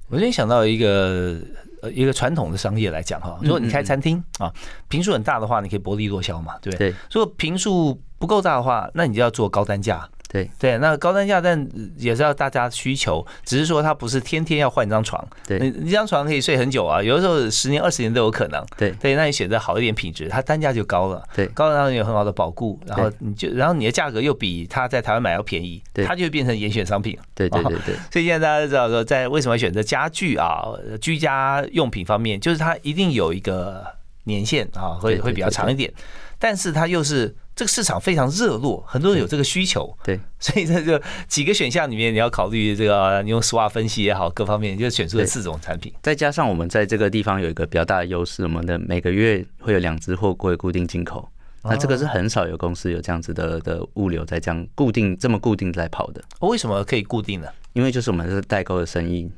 [0.08, 1.40] 我今天想到一个。
[1.82, 4.54] 呃，一个传统的商业来讲哈，如果你开餐厅啊，
[4.88, 6.94] 平数很大的话，你可以薄利多销嘛，对不对？
[7.12, 10.08] 如果平数不够大的话，那你就要做高单价。
[10.30, 15.22] 对对，那高单价，但也是要大家需求，只是说它不是天天要换一张床。
[15.46, 18.66] 对，你一张床可以睡很久啊，有的时候十年、二十年都有可能。
[18.78, 21.22] 对对，那你选择好一点品质，它单价就高了。
[21.36, 27.18] 对，高然后有很好的保固，然后你就然后你的价格又比他在台湾买要便宜，它就会变成严选商品。
[27.36, 27.96] 对对对对。
[28.10, 30.64] 所以现在大家都知道说，在为什么选择家具啊、
[31.02, 33.86] 居家用品方面，就是它一定有一个
[34.24, 35.92] 年限啊，会会比较长一点，
[36.40, 37.36] 但是它又是。
[37.56, 45.94] 这个市场非常热络，很多人有这个需求，对， 所以在这几个选项里面，你要考虑这个，你用 SWOT 分析也好，各方面就选出了四种产品。
[46.02, 51.30] 再加上我们在这个地方有一个比较大的优势，我们的每个月会有两只货柜固定进口，
[51.64, 56.24] 那这个是很少有公司有这样子的的物流在这样固定这么固定在跑的。
[56.40, 57.48] 为什么可以固定呢？
[57.74, 59.30] 因为就是我们是代购的生意。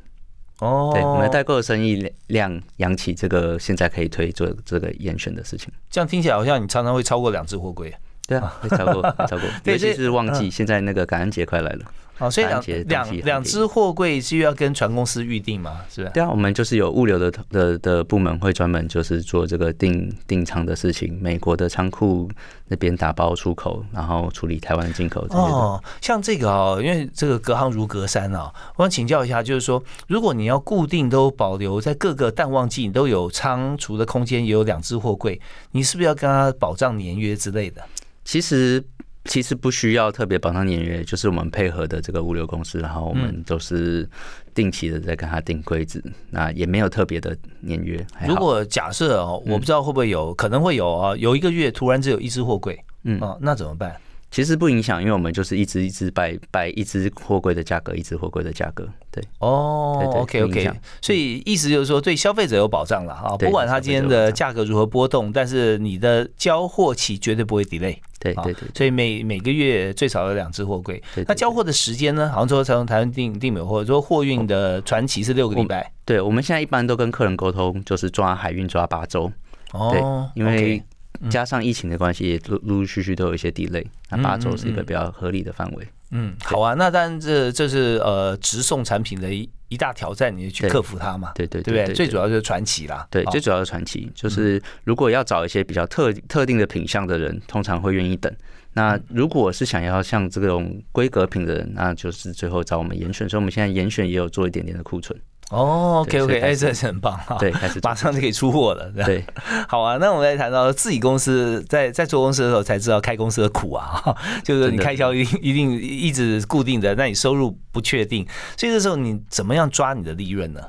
[0.60, 5.70] 哦，对，我们代购的生意量扬起这个现在可以推做这个严选的事情。
[5.90, 7.94] 这样听起来好像你常常会超过两只货柜。
[8.26, 9.42] 对啊，会超过，会超过。
[9.66, 11.86] 尤其是旺季，现在那个感恩节快来了。
[12.20, 15.82] 哦，所以两两两只货柜是要跟船公司预定吗？
[15.90, 16.12] 是吧？
[16.14, 21.18] 对啊，我们就是有物流的的的部门会专门就是做这个订订仓的事情。
[21.22, 22.30] 美国的仓库
[22.68, 37.82] 那边打包出口，然后处理台湾进口这些哦，像这个哦，因为这个隔行如隔山啊，我想请教一下，就是说，如果你要固定都保留在各个淡旺季，你都有仓储的空间，也有两只货柜，你是不是要跟他保障年约之类的？
[38.24, 38.82] 其实
[39.26, 44.08] 其实不需要特别保障年约，就是我们配合的这个物流公司，然后我们都是
[44.54, 48.06] 定期的在跟他订柜子，那也没有特别的年约。
[48.28, 53.96] 如果假设哦，我不知道会不会有可能会有啊，有一个月突然只有一只货柜，嗯，那怎么办？
[54.34, 59.24] 其实不影响，因为我们就是一只一只摆摆一只货柜的价格，一只货柜的价格，对。
[59.38, 60.72] 哦，OK OK，
[61.04, 67.96] 所以意思就是说对消费者有保障了啊，不管他今天的价格如何波动，但是你的交货期绝对不会 delay。
[68.20, 68.68] 对对对。
[68.74, 71.00] 所以每每个月最少有两只货柜。
[71.28, 72.28] 那交货的时间呢？
[72.30, 75.92] 好像说从台湾订订美货，说货运的传奇是六个礼拜。
[76.06, 79.32] 对，我们现在一般都跟客人沟通，就是抓海运抓八周。
[79.74, 80.82] 哦，因为。
[81.30, 85.88] 加上疫情的关系，也陆陆陆续续都有一些 delay，那八周是一个比较合理的范围。
[86.12, 91.32] 嗯，好啊，那当然这这是呃直送产品的一一大挑战，你去克服它嘛？
[91.34, 91.92] 对对对？
[91.94, 93.08] 最主要就是传奇啦。
[93.10, 98.32] 对，最主要是传奇，就是如果要找一些比较特特定的品相的人，通常会愿意等。
[98.74, 103.28] 那如果是想要像这种规格品的人，那就是最后找我们严选。
[103.28, 105.20] 所以我们现在严选也有做一点点的库存。
[105.54, 109.24] 哦，OK OK，哎，这是很棒哈，对，开始 马上就可以出货了，对，
[109.70, 109.98] 好啊。
[109.98, 114.02] 那我们来谈到自己公司，在在做公司的时候才知道开公司的苦啊，
[114.44, 118.26] 就是你开销一定一定一直固定的，那你收入不确定，
[118.58, 120.62] 所以这时候你怎么样抓你的利润呢？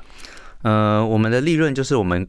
[0.61, 2.27] 呃，我们的利润就是我们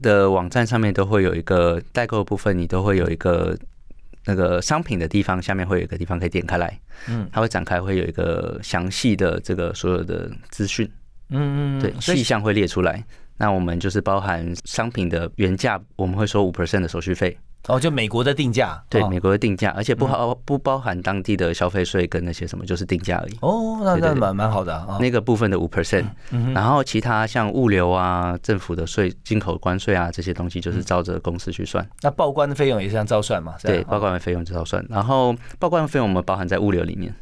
[0.00, 3.56] 的网站上面都会有一个代购部分，你都会有一个
[4.24, 10.90] 那个商品的地方，下面会有一个地方可以点开来，嗯，它会展开，会有一个详细的这个所有的资讯。
[11.30, 13.04] 嗯嗯，对，细项会列出来。
[13.36, 17.36] 那我们就是包含商品的原价，我们会收五 percent 的手续费。
[17.68, 23.36] 哦，就美国的定价，对，哦美国的定价，而且不包不包含当地的消费税跟那些什么，就是定价而已。
[23.42, 24.96] 哦，那那蛮蛮好的啊。
[24.98, 31.86] 那个部分的五 percent，嗯然后其他像物流啊、政府的税、进口关税啊这些东西，就是照着公司去算。
[32.00, 33.54] 那报关的费用也是这样照算嘛？
[33.62, 34.84] 对，报关的费用就照算。
[34.88, 37.14] 然后报关的费用我们包含在物流里面，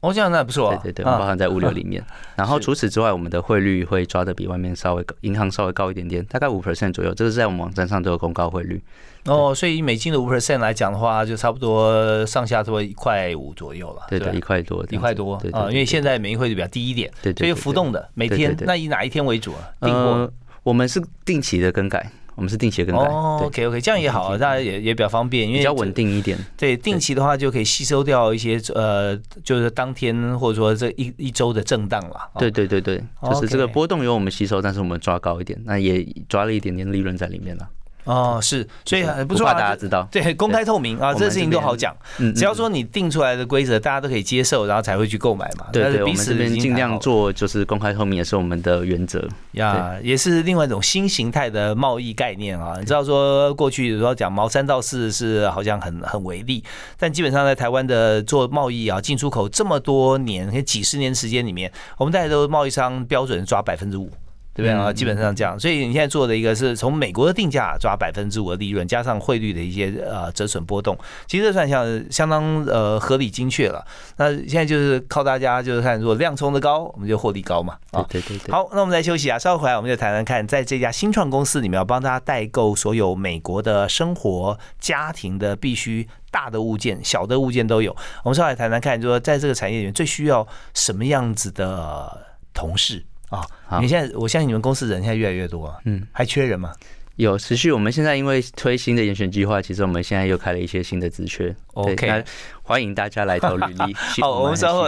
[0.00, 0.76] 哦，这样那不错啊。
[0.82, 2.04] 对对对，我们包啊含在物流里面。
[2.36, 7.14] 然后除此之外，我们的汇率会抓的比外面稍微高，银行稍微高一点点，大概五 percent 左右。
[7.14, 8.80] 这个是在我们网站上都有公告汇率。
[9.24, 14.02] 哦，所以以美金的五 percent 来讲的话，就差不多上下差不多一块五左右了。
[14.08, 19.58] 对对，一块多一块多啊，因为现在美金汇率比较低一点，对对所以浮动的每天那以哪一天为主啊？
[19.80, 19.98] 订货。
[19.98, 20.32] 呃，
[20.62, 25.92] 我们是定期的更改，我们是定期的更改，哦对，，OK OK，这样也好啊，大家也也比较方便，因为比较稳。
[25.96, 26.36] 定一点。
[26.58, 32.30] 对，定期的话就可以吸收掉一些呃，就是当天或者说这一一周的震荡了。
[32.34, 37.66] 哦对，对对对，就是这个波动由我们吸收，但是我们抓高一点，那也抓了一点点利润在里面了。
[38.06, 40.08] 哦，是，所以很不错怕啊，大家知道。
[40.10, 41.94] 对，公开透明啊，这事情都好讲。
[42.18, 45.66] 嗯，只要嗯说你定出来的规则，大家都可以接受，然后才会去购买嘛。
[45.72, 49.26] 对对，彼此们这边尽量做就是公开透明，也是我们的原则。
[49.52, 52.76] 呀，也是另外一种新形态的贸易概念啊。
[52.78, 56.62] 你知道说过去有时候讲毛三到四是好像很很违例，
[56.96, 64.08] 但基本上在台湾的做贸易啊，进出口这么多年，几十年时间里面，我们大家都贸易商标准抓百分之五。
[64.56, 64.90] 对不对啊？
[64.90, 73.84] 嗯基本上这样，所以你现在做的一个是从美国的定价抓百分之五的利润，加上汇率的一些呃折损波动，其实这算像相当呃合理精确了。
[74.16, 78.02] 那现在就是靠大家就是看，如果量冲的高，我们就获利高嘛啊。
[78.08, 78.52] 对对对对。
[78.52, 87.94] 好，那我们再休息啊，稍后回来我们就谈谈看，在这家新创公司里面，要帮大家代购所有美国的生活、家庭的必须大的物件、小的物件都有。
[88.24, 93.42] 我们稍后来谈谈看，就说在这个产业里面最需要什么样子的同事啊？
[93.66, 96.72] 好你现在，我相信你们公司人现在越来越多啊，嗯，还缺人吗？
[97.16, 101.54] 有持续，我们现在因为推新的严选计划，其实我们现在又开了一些新的职缺。
[101.72, 102.22] OK 那
[102.62, 103.96] 欢迎大家来投履历。
[104.12, 104.86] 希好，我们稍后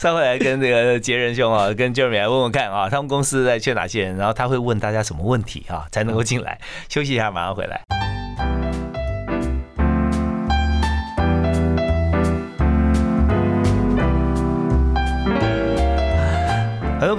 [0.00, 6.60] 稍后来跟这个杰仁兄啊，跟 Jeremy 来问问看啊，他们公司在缺哪些人，然后他会问大家什么问题啊，才能够进来。
[6.88, 7.99] 休息一下，马上回来。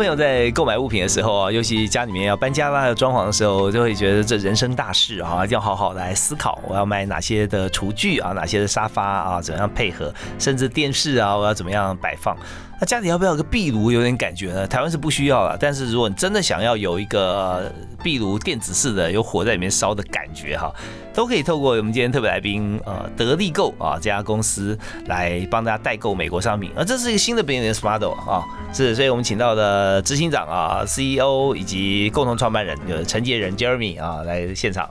[0.01, 12.35] 朋友在购买物品的时候啊，尤其家里面要搬家啦、要装潢的时候，就会觉得这人生大事啊，要好好来思考，我要买哪些的厨具啊，哪些的沙发啊，怎样配合，甚至电视啊，我要怎么样摆放。
[12.81, 13.91] 那家里要不要有个壁炉？
[13.91, 14.65] 有点感觉呢。
[14.65, 20.73] 台湾是不需要了，但是如果你真的想要有一个壁炉电子式的，有火在里面烧的感觉哈，
[21.13, 34.89] 都可以透过我们今天特别来宾呃得力购啊这家公司来帮大家代购美国商品，而这是一个新的 business model 啊，是，所以我们请到的执行长啊 CEO 以及共同创办人就是陈杰仁 Jeremy 啊来现场。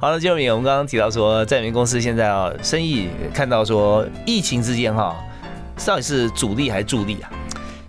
[0.00, 5.16] 好了，Jeremy，我们刚刚提到说，在你们公司现在啊生意看到说疫情之间哈。
[5.86, 7.30] 到底是主力还是助力啊？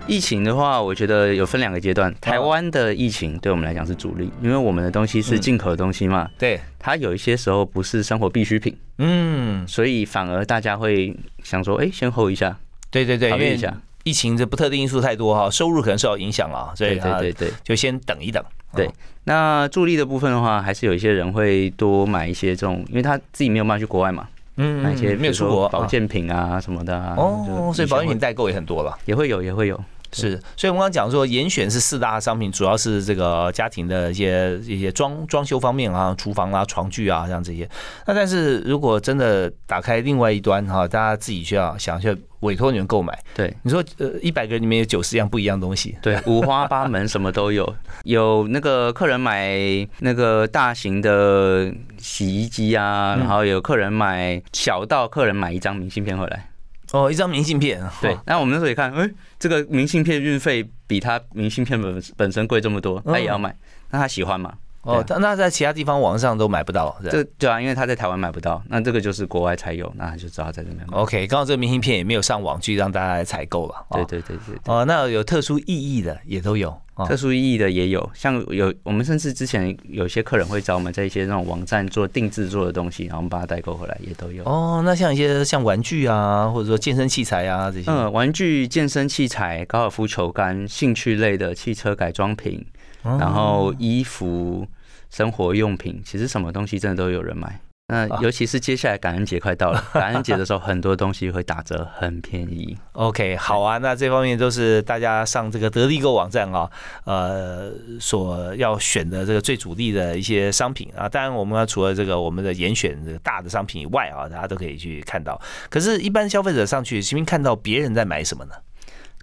[0.08, 2.16] 疫情的话，我觉得有分两个阶哦段。
[2.20, 12.58] 台湾的疫情对我们来讲是主力，因为我们的东西是进口的东西嘛，对，它有一些时候不是生活必需品，嗯，所以反而大家会想说，哎，先 hold 一下，
[12.92, 13.74] 对对对，考虑一下。
[14.04, 17.50] 疫情这不特定因素太多哈，收入可能受到影响啊，所以对对啊对对。
[17.64, 18.44] 就先等一等。
[18.76, 18.92] 对哦
[19.26, 24.28] 那助力的部分的话，还是有一些人会多买一些这种，因为他自己没有办法去国外嘛，
[24.58, 27.16] 嗯买一些没有出国保健品啊什么的啊。
[27.18, 28.98] 哦，所以保健品代购也很多了。
[29.06, 29.80] 也会有，也会有。
[30.14, 37.68] 是，所以我们刚刚讲说，严选是四大商品，主要是这个家庭的一些一些装装修方面啊，厨房啊、床具啊，像这些。
[38.06, 43.18] 那但是如果真的打开另外一端哈，大家自己需要想去委托你们购买。
[43.34, 45.98] 对你说呃，一百个人里面有九十样不一样东西。
[46.02, 47.76] 对，五花八门，什么都有。
[48.04, 49.58] 有那个客人买
[50.00, 56.50] 那个大型的洗衣机啊，嗯然后有客人买小到客人买一张明信片回来。
[56.94, 57.82] 哦，一张明信片。
[58.02, 63.54] 对哦，那我们那时候也看，哎，这个明信片运费比他明信片本本身贵这么多，他也要买，
[63.90, 64.54] 那他喜欢吗？
[64.84, 70.98] 哦，他那在其他地方网上都买不到，这对啊，因为他在台湾买不到，那这个就是国外才有，那他就知道在这边买。
[70.98, 73.76] OK，刚好这个明信片也没有上网去让大家来采购了。
[73.90, 74.74] 哦对对对对对。
[74.74, 76.70] 哦，那有特殊意义的也都有。
[76.96, 84.44] 哦特殊意义的也有，像有我们甚至之前有些客人会找我们在一些那种网站做定制做的东西，然后我们把它代购回来也都有。
[84.44, 87.90] 哦，那像一些像玩具啊，或者说健身器材啊这些。
[87.90, 92.64] 嗯，玩具、健身器材、高尔夫球杆、兴趣类的汽车改装品，
[93.02, 94.68] 哦然后衣服、
[95.14, 97.60] 生活用品，其实什么东西真的都有人买。
[97.90, 102.76] 那尤其是接下来感恩节快到了， 感恩节的时候很多东西会打折，很便宜。
[102.94, 106.68] OK，好啊，那这方面都是大家上这个得力购网站啊，
[107.04, 111.08] 呃，所要选的这个最主力的一些商品啊。
[111.08, 115.40] 当然，我们要除了这个我们的严选这个大的商品以外啊，大家都可以去看到。
[115.70, 118.54] 可是，一般消费者上去，是不是看到别人在买什么呢？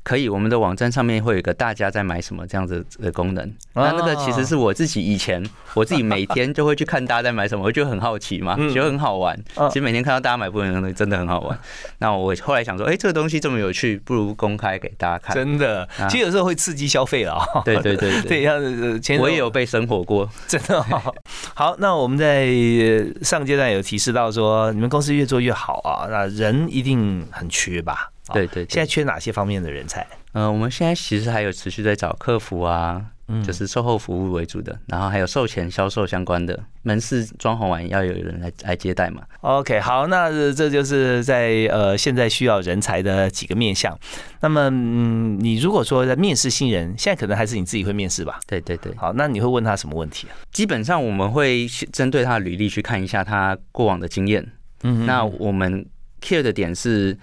[0.03, 3.53] 可以，我们的网站上面会有一个大家在买什么这样子的功能。
[3.75, 9.39] 那那个其实是我自己以前我自己每天就会去看大家在买什么，我就很好奇嘛，觉得很好玩。
[9.69, 11.59] 其实每天看到大家买不同的东西，真的很好玩。
[11.99, 15.37] 那我后来想说，哎，这个东西这么有趣，不如公开给大家看。
[15.37, 17.63] 真的，其实有时候会刺激消费了 啊。
[17.65, 20.83] 对对对 对，像前我也有被生火过，真的。
[21.55, 22.49] 好，那我们在
[23.23, 28.11] 上阶段有提示到说，你们公司越做越好啊，那人一定很缺吧？
[28.33, 28.67] 对对。
[28.69, 30.07] 现在缺哪些方面的人才？
[30.33, 33.05] 呃，我们现在其实还有持续在找客服啊，
[33.45, 39.23] 就是售后服务为主的，然后还有售前销售相关的门市装潢完要有人来来接待嘛。
[39.41, 43.99] OK，好，那这就是在呃现在需要人才的几个面向。
[44.41, 48.39] 那么，嗯，你如果说在面试新人，现在可能还是你自己会面试吧？
[48.47, 48.95] 对对对。
[48.97, 50.39] 好，那你会问他什么问题啊？
[50.53, 54.47] 基本上我们会针对他的履历去看一下他过往的经验。
[54.85, 55.85] 嗯，那我们
[56.23, 57.19] care 的点是。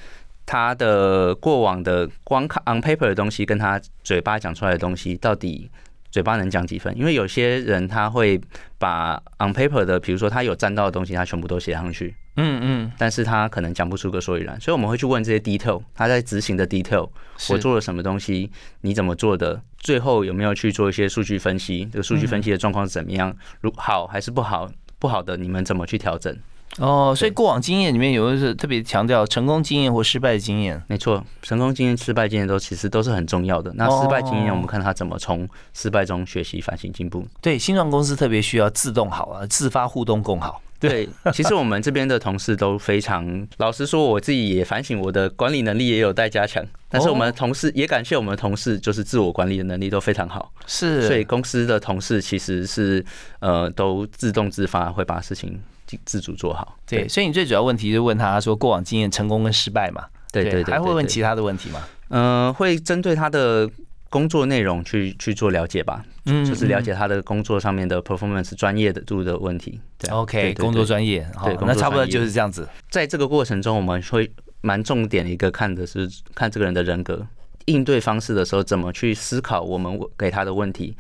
[0.48, 5.70] 他的过往的光看 on paper 的东西，跟他嘴巴讲出来的东西，到底
[6.10, 6.98] 嘴巴能讲几分？
[6.98, 8.39] 因为有些人他会
[8.80, 12.16] 把 on paper 的，比如说他有占到的东西，他全部都写上去。
[12.38, 12.91] 嗯嗯。
[12.98, 17.10] 但是他可能讲不出个所以然，所以我们会去问这些 detail，他在执行的 detail，
[17.50, 18.50] 我做了什么东西？
[18.82, 19.62] 你怎么做的？
[19.78, 21.86] 最后有没有去做一些数据分析？
[21.91, 23.36] 这个数据分析的状况是怎么样？
[23.60, 24.70] 如好还是不好？
[25.00, 26.36] 不好的你们怎么去调整？
[26.80, 30.82] 哦，所以过往经验里面有的是特别强调成功经验或失败的经验。
[30.88, 33.71] 没错，成功经验、失败经验都其实都是很重要的。
[33.75, 37.25] 那失败经验，我们看他怎么从失败中学习、反省、进步。
[37.41, 40.61] 对，新创公司特别需要自动好啊，自发互动更好。
[40.80, 46.63] 对，其实我们这边的同事都非常老实说，我自己也反省，我的管理能力也有待加强。
[46.88, 50.53] 但是我们同事也感谢我们的同事，就是自我管理的能力都非常好。
[50.67, 53.03] 是，所以公司的同事其实是
[53.39, 55.59] 呃都自动自发会把事情。
[56.05, 60.03] 自主做好，对，所以你最主要问题是问他说过往经验成功跟失败嘛？
[60.31, 61.81] 对对对，还会问其他的问题吗？
[62.09, 63.69] 嗯，会针对他的
[64.09, 69.79] 工作内容去去做了解吧，嗯，就是了解他的工作上面的 performance 专业的度的问题。
[69.97, 72.67] 对，OK，工作专业，对，那差不多就是这样子。
[72.89, 74.29] 在这个过程中，我们会
[74.61, 77.25] 蛮重点一个看的是看这个人的人格
[77.65, 80.95] 应对方式的时候，怎么去思考我们给他的问题。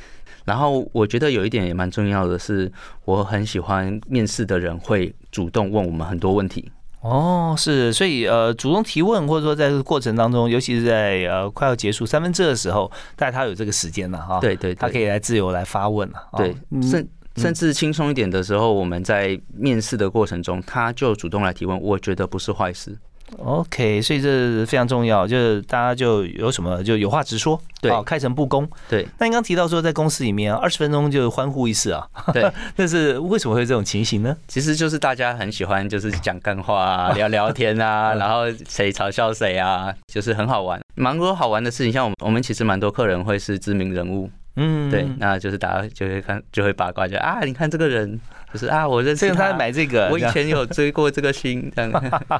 [0.47, 2.71] 然后我觉得有一点也蛮重要的是，
[3.03, 6.71] 我很喜欢面试的人会主动问我们很多问题。
[7.01, 14.39] 哦，是，所以呃，主动提问或者说在这个过程当中，尤其是在呃快要结束三分之二的时候，但他有这个时间了哈。
[14.39, 16.15] 对对，他可以来自由来发问了。
[16.37, 22.97] 对，甚甚至轻松一点的时候，我们在面试的过程中，他就主动来提问，我觉得不是坏事。
[23.37, 28.67] OK，所以这非常重要，就是大家就有什么就有话直说，对，开诚布公。
[28.89, 34.35] 对，那你刚提到说在公司里面二十分钟就欢呼一次啊，对， 但是为什么会这种情形呢？
[34.47, 41.91] 其实就是大家很喜欢就是讲干话啊，聊聊天啊， 然后谁嘲笑谁啊，就是很好玩，蛮多好玩的事情。
[41.91, 44.29] 像我们我们其实蛮多客人会是知名人物。
[44.59, 48.19] 嗯，对，那就是大家就会看，就会八卦，就啊，你看这个人，
[48.53, 51.91] 就是啊，我认识他，买这个，我以前有追过这个星，这样。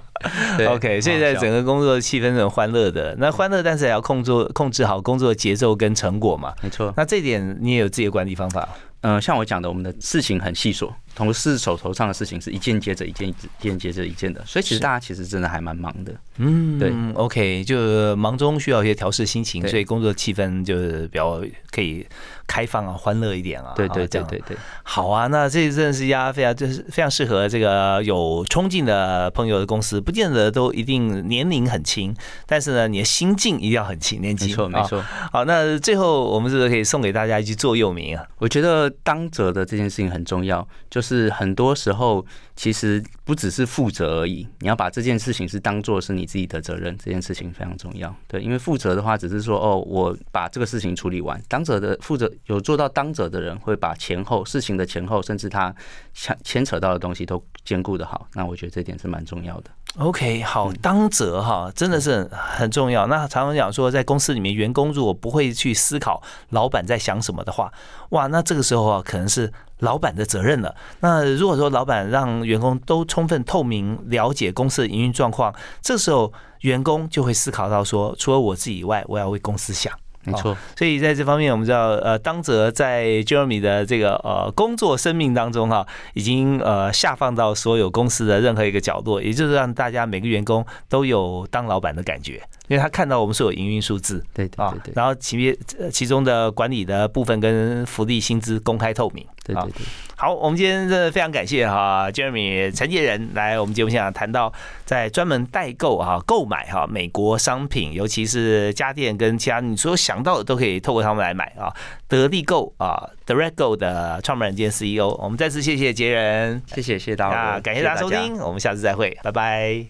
[0.70, 6.54] OK，现在整个工作气氛是很欢乐的，那欢乐，但是也要控制控制好工作节奏跟成果嘛。
[6.62, 8.68] 没错，那这点你也有自己的管理方法。
[9.02, 16.14] 嗯，像我讲的，我们的事情很细琐，同事手头上的事情是一件接着一件，一件接着一件的，所以其实大家其实真的还蛮忙的。
[16.38, 21.42] 嗯，对，OK，就忙中需要一些调试心情，所以工作气氛就是比较
[21.72, 22.06] 可以。
[22.50, 32.16] 开放啊，欢乐一点啊，对对对对对，好啊，那这真的是一家非常就是非常适合这个有冲劲的朋友的公司，不见得都一定年龄很轻，
[32.46, 35.04] 但是呢，你的心境一定要很轻，年轻，没错没错。
[35.30, 38.26] 好，那最后我们是不是可以送给大家一句座右铭啊？
[38.38, 48.14] 我觉得当者的这件事情很重要，就是是很多时候其实不只是负责而已，你要把这件事情是当做是你自己的责任，这件事情非常重要。
[48.28, 52.32] 对，因为负责的话只是说哦，我把这个事情处理完，当者的负责。
[52.48, 55.74] 有做到当者的人，会把前后事情的前后，甚至他
[56.14, 58.26] 牵牵扯到的东西都兼顾的好。
[58.34, 59.70] 那我觉得这点是蛮重要的。
[59.98, 63.08] OK，好，当责哈，真的是很重要。
[63.08, 67.70] 那常常讲说，在公司里面，员工如果不会去思考老板在想什么的话，
[68.12, 70.74] 哇，那这个时候啊，可能是老板的责任了。
[71.02, 79.92] 那如果说老板让员工都充分透明了解公司的营运状况，这时候员工就会思考到说，除了我自己以外，我要为公司想。
[80.32, 80.58] 没错。
[80.78, 92.42] 所以在这方面，我们知道，呃，当泽在 Jeremy 的这个呃工作生命当中哈，已经呃下放到所有公司的任何一个角落，也就是让大家每个员工都有当老板的感觉。
[92.68, 95.58] 因为他看到我们是有营运数字，对对对，然后其别
[95.92, 99.86] 其中的管理的部分跟福利薪资公开透明，对对对。
[100.20, 104.52] 好，我们今天真的非常感谢哈，Jeremy 陈杰仁来我们节目现场谈到
[104.84, 111.72] 在专门代购哈购买哈美国商品，尤其是家电跟其他你所有想到的都可以透过他们来买啊，
[112.08, 119.86] 得力购啊，Direct Go 的创办人兼 CEO，我们再次谢谢杰仁，谢谢谢谢大家，感谢大家收听，我们下次再会，拜拜。